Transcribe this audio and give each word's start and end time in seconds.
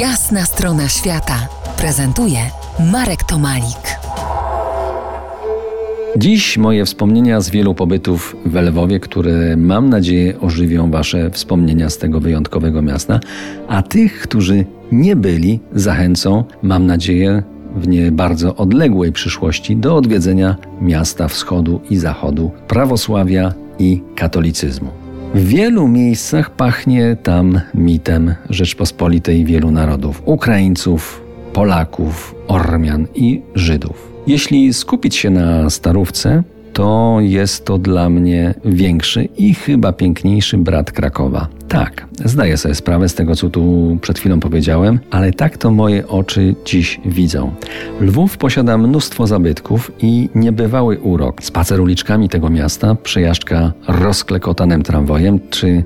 Jasna 0.00 0.44
strona 0.44 0.88
świata 0.88 1.48
prezentuje 1.78 2.38
Marek 2.92 3.24
Tomalik. 3.24 3.98
Dziś 6.16 6.58
moje 6.58 6.84
wspomnienia 6.84 7.40
z 7.40 7.50
wielu 7.50 7.74
pobytów 7.74 8.36
w 8.46 8.54
Lwowie, 8.54 9.00
które 9.00 9.56
mam 9.56 9.88
nadzieję 9.88 10.40
ożywią 10.40 10.90
Wasze 10.90 11.30
wspomnienia 11.30 11.90
z 11.90 11.98
tego 11.98 12.20
wyjątkowego 12.20 12.82
miasta, 12.82 13.20
a 13.68 13.82
tych, 13.82 14.20
którzy 14.20 14.64
nie 14.92 15.16
byli, 15.16 15.60
zachęcą, 15.72 16.44
mam 16.62 16.86
nadzieję, 16.86 17.42
w 17.76 17.88
nie 17.88 18.12
bardzo 18.12 18.56
odległej 18.56 19.12
przyszłości 19.12 19.76
do 19.76 19.96
odwiedzenia 19.96 20.56
miasta 20.80 21.28
wschodu 21.28 21.80
i 21.90 21.96
zachodu, 21.96 22.50
prawosławia 22.68 23.54
i 23.78 24.02
katolicyzmu. 24.16 25.05
W 25.36 25.48
wielu 25.48 25.88
miejscach 25.88 26.50
pachnie 26.50 27.16
tam 27.22 27.60
mitem 27.74 28.34
Rzeczpospolitej 28.50 29.44
wielu 29.44 29.70
narodów 29.70 30.22
Ukraińców, 30.24 31.22
Polaków, 31.52 32.34
Ormian 32.48 33.06
i 33.14 33.42
Żydów. 33.54 34.12
Jeśli 34.26 34.74
skupić 34.74 35.16
się 35.16 35.30
na 35.30 35.70
starówce, 35.70 36.42
to 36.76 37.16
jest 37.20 37.64
to 37.64 37.78
dla 37.78 38.10
mnie 38.10 38.54
większy 38.64 39.24
i 39.24 39.54
chyba 39.54 39.92
piękniejszy 39.92 40.58
brat 40.58 40.92
Krakowa. 40.92 41.48
Tak, 41.68 42.06
zdaję 42.24 42.56
sobie 42.56 42.74
sprawę 42.74 43.08
z 43.08 43.14
tego, 43.14 43.36
co 43.36 43.50
tu 43.50 43.96
przed 44.02 44.18
chwilą 44.18 44.40
powiedziałem, 44.40 44.98
ale 45.10 45.32
tak 45.32 45.58
to 45.58 45.70
moje 45.70 46.08
oczy 46.08 46.54
dziś 46.64 47.00
widzą. 47.04 47.50
Lwów 48.00 48.38
posiada 48.38 48.78
mnóstwo 48.78 49.26
zabytków 49.26 49.92
i 50.02 50.28
niebywały 50.34 50.98
urok. 50.98 51.42
Spacer 51.42 51.80
uliczkami 51.80 52.28
tego 52.28 52.50
miasta, 52.50 52.94
przejażdżka 52.94 53.72
rozklekotanym 53.88 54.82
tramwajem 54.82 55.40
czy 55.50 55.84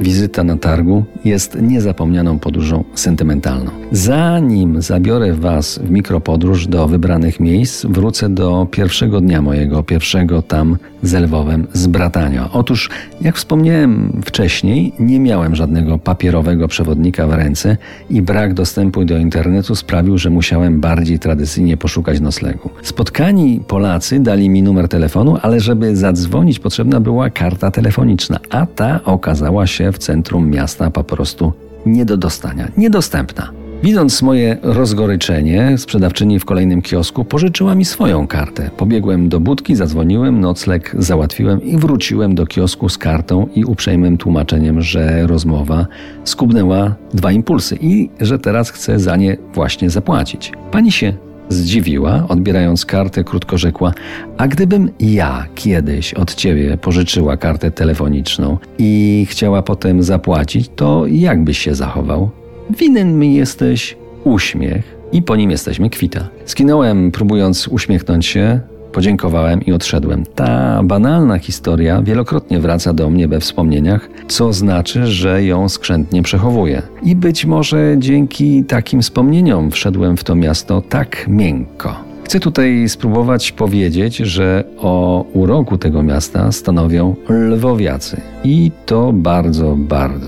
Wizyta 0.00 0.44
na 0.44 0.56
targu 0.56 1.04
jest 1.24 1.62
niezapomnianą 1.62 2.38
podróżą 2.38 2.84
sentymentalną. 2.94 3.70
Zanim 3.92 4.82
zabiorę 4.82 5.32
Was 5.32 5.78
w 5.78 5.90
mikropodróż 5.90 6.66
do 6.66 6.88
wybranych 6.88 7.40
miejsc, 7.40 7.86
wrócę 7.86 8.28
do 8.28 8.66
pierwszego 8.70 9.20
dnia 9.20 9.42
mojego 9.42 9.82
pierwszego 9.82 10.42
tam 10.42 10.76
z 11.02 11.14
Lwowem 11.14 11.66
zbratania. 11.72 12.48
Otóż, 12.52 12.90
jak 13.20 13.36
wspomniałem 13.36 14.22
wcześniej, 14.24 14.92
nie 14.98 15.20
miałem 15.20 15.56
żadnego 15.56 15.98
papierowego 15.98 16.68
przewodnika 16.68 17.26
w 17.26 17.34
ręce 17.34 17.76
i 18.10 18.22
brak 18.22 18.54
dostępu 18.54 19.04
do 19.04 19.18
internetu 19.18 19.74
sprawił, 19.74 20.18
że 20.18 20.30
musiałem 20.30 20.80
bardziej 20.80 21.18
tradycyjnie 21.18 21.76
poszukać 21.76 22.20
noclegu. 22.20 22.70
Spotkani 22.82 23.60
Polacy 23.68 24.20
dali 24.20 24.50
mi 24.50 24.62
numer 24.62 24.88
telefonu, 24.88 25.36
ale 25.42 25.60
żeby 25.60 25.96
zadzwonić 25.96 26.58
potrzebna 26.58 27.00
była 27.00 27.30
karta 27.30 27.70
telefoniczna, 27.70 28.38
a 28.50 28.66
ta 28.66 29.00
okazała 29.04 29.66
się 29.66 29.89
w 29.92 29.98
centrum 29.98 30.50
miasta 30.50 30.90
po 30.90 31.04
prostu 31.04 31.52
nie 31.86 32.04
do 32.04 32.16
dostania, 32.16 32.68
niedostępna. 32.76 33.50
Widząc 33.82 34.22
moje 34.22 34.56
rozgoryczenie, 34.62 35.78
sprzedawczyni 35.78 36.38
w 36.38 36.44
kolejnym 36.44 36.82
kiosku 36.82 37.24
pożyczyła 37.24 37.74
mi 37.74 37.84
swoją 37.84 38.26
kartę. 38.26 38.70
Pobiegłem 38.76 39.28
do 39.28 39.40
budki, 39.40 39.76
zadzwoniłem, 39.76 40.40
nocleg 40.40 40.96
załatwiłem 40.98 41.62
i 41.62 41.76
wróciłem 41.76 42.34
do 42.34 42.46
kiosku 42.46 42.88
z 42.88 42.98
kartą 42.98 43.46
i 43.54 43.64
uprzejmym 43.64 44.18
tłumaczeniem, 44.18 44.82
że 44.82 45.26
rozmowa 45.26 45.86
skubnęła 46.24 46.94
dwa 47.14 47.32
impulsy 47.32 47.78
i 47.80 48.10
że 48.20 48.38
teraz 48.38 48.70
chcę 48.70 48.98
za 48.98 49.16
nie 49.16 49.36
właśnie 49.54 49.90
zapłacić. 49.90 50.52
Pani 50.70 50.92
się 50.92 51.12
Zdziwiła, 51.50 52.26
odbierając 52.28 52.86
kartę, 52.86 53.24
krótko 53.24 53.58
rzekła: 53.58 53.92
A 54.36 54.48
gdybym 54.48 54.90
ja 55.00 55.46
kiedyś 55.54 56.14
od 56.14 56.34
ciebie 56.34 56.76
pożyczyła 56.76 57.36
kartę 57.36 57.70
telefoniczną 57.70 58.58
i 58.78 59.26
chciała 59.30 59.62
potem 59.62 60.02
zapłacić, 60.02 60.70
to 60.76 61.06
jak 61.06 61.44
byś 61.44 61.58
się 61.58 61.74
zachował? 61.74 62.30
Winien 62.78 63.18
mi 63.18 63.34
jesteś 63.34 63.96
uśmiech 64.24 64.96
i 65.12 65.22
po 65.22 65.36
nim 65.36 65.50
jesteśmy 65.50 65.90
kwita. 65.90 66.28
Skinąłem, 66.46 67.10
próbując 67.10 67.68
uśmiechnąć 67.68 68.26
się, 68.26 68.60
Podziękowałem 68.92 69.62
i 69.62 69.72
odszedłem. 69.72 70.24
Ta 70.34 70.82
banalna 70.82 71.38
historia 71.38 72.02
wielokrotnie 72.02 72.60
wraca 72.60 72.92
do 72.92 73.10
mnie 73.10 73.28
we 73.28 73.40
wspomnieniach, 73.40 74.08
co 74.28 74.52
znaczy, 74.52 75.06
że 75.06 75.44
ją 75.44 75.68
skrzętnie 75.68 76.22
przechowuję. 76.22 76.82
I 77.02 77.16
być 77.16 77.44
może 77.44 77.94
dzięki 77.98 78.64
takim 78.64 79.02
wspomnieniom 79.02 79.70
wszedłem 79.70 80.16
w 80.16 80.24
to 80.24 80.34
miasto 80.34 80.82
tak 80.88 81.24
miękko. 81.28 81.96
Chcę 82.24 82.40
tutaj 82.40 82.88
spróbować 82.88 83.52
powiedzieć, 83.52 84.16
że 84.16 84.64
o 84.78 85.24
uroku 85.32 85.78
tego 85.78 86.02
miasta 86.02 86.52
stanowią 86.52 87.14
lwowiacy. 87.28 88.20
I 88.44 88.70
to 88.86 89.12
bardzo, 89.12 89.76
bardzo. 89.76 90.26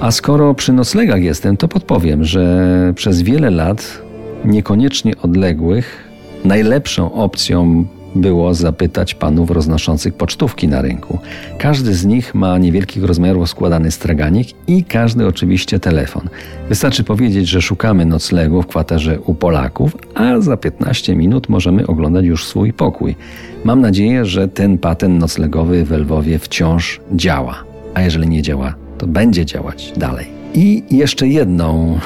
A 0.00 0.10
skoro 0.10 0.54
przy 0.54 0.72
noclegach 0.72 1.22
jestem, 1.22 1.56
to 1.56 1.68
podpowiem, 1.68 2.24
że 2.24 2.92
przez 2.96 3.22
wiele 3.22 3.50
lat 3.50 4.02
niekoniecznie 4.44 5.12
odległych 5.22 6.08
najlepszą 6.44 7.12
opcją 7.12 7.84
było 8.14 8.54
zapytać 8.54 9.14
panów 9.14 9.50
roznoszących 9.50 10.14
pocztówki 10.14 10.68
na 10.68 10.82
rynku. 10.82 11.18
Każdy 11.58 11.94
z 11.94 12.04
nich 12.04 12.34
ma 12.34 12.58
niewielkich 12.58 13.04
rozmiarów 13.04 13.50
składany 13.50 13.90
straganik 13.90 14.48
i 14.66 14.84
każdy 14.84 15.26
oczywiście 15.26 15.80
telefon. 15.80 16.28
Wystarczy 16.68 17.04
powiedzieć, 17.04 17.48
że 17.48 17.62
szukamy 17.62 18.06
noclegu 18.06 18.62
w 18.62 18.66
kwaterze 18.66 19.20
u 19.20 19.34
Polaków, 19.34 19.96
a 20.14 20.40
za 20.40 20.56
15 20.56 21.16
minut 21.16 21.48
możemy 21.48 21.86
oglądać 21.86 22.24
już 22.24 22.46
swój 22.46 22.72
pokój. 22.72 23.16
Mam 23.64 23.80
nadzieję, 23.80 24.24
że 24.24 24.48
ten 24.48 24.78
patent 24.78 25.20
noclegowy 25.20 25.84
w 25.84 25.90
Lwowie 25.90 26.38
wciąż 26.38 27.00
działa. 27.12 27.64
A 27.94 28.02
jeżeli 28.02 28.28
nie 28.28 28.42
działa, 28.42 28.74
to 28.98 29.06
będzie 29.06 29.46
działać 29.46 29.92
dalej. 29.96 30.26
I 30.54 30.82
jeszcze 30.90 31.28
jedną 31.28 31.98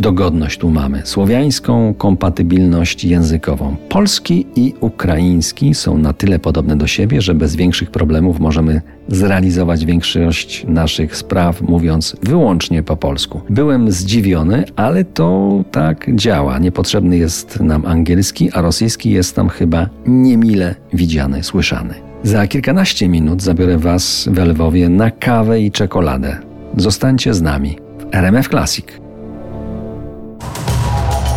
dogodność 0.00 0.58
tu 0.58 0.70
mamy. 0.70 1.02
Słowiańską 1.04 1.94
kompatybilność 1.94 3.04
językową. 3.04 3.76
Polski 3.88 4.46
i 4.56 4.74
ukraiński 4.80 5.74
są 5.74 5.98
na 5.98 6.12
tyle 6.12 6.38
podobne 6.38 6.76
do 6.76 6.86
siebie, 6.86 7.20
że 7.20 7.34
bez 7.34 7.56
większych 7.56 7.90
problemów 7.90 8.40
możemy 8.40 8.82
zrealizować 9.08 9.84
większość 9.84 10.64
naszych 10.68 11.16
spraw 11.16 11.62
mówiąc 11.62 12.16
wyłącznie 12.22 12.82
po 12.82 12.96
polsku. 12.96 13.40
Byłem 13.50 13.92
zdziwiony, 13.92 14.64
ale 14.76 15.04
to 15.04 15.64
tak 15.70 16.06
działa. 16.14 16.58
Niepotrzebny 16.58 17.16
jest 17.16 17.60
nam 17.60 17.86
angielski, 17.86 18.52
a 18.52 18.60
rosyjski 18.60 19.10
jest 19.10 19.36
tam 19.36 19.48
chyba 19.48 19.88
niemile 20.06 20.74
widziany, 20.92 21.42
słyszany. 21.42 21.94
Za 22.22 22.46
kilkanaście 22.46 23.08
minut 23.08 23.42
zabiorę 23.42 23.78
Was 23.78 24.28
w 24.32 24.38
Lwowie 24.38 24.88
na 24.88 25.10
kawę 25.10 25.60
i 25.60 25.70
czekoladę. 25.70 26.36
Zostańcie 26.76 27.34
z 27.34 27.42
nami 27.42 27.78
w 27.98 28.14
RMF 28.14 28.48
Classic. 28.48 29.01